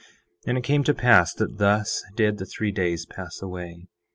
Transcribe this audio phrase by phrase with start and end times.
[0.01, 0.07] 10:9
[0.49, 3.85] And it came to pass that thus did the three days pass away.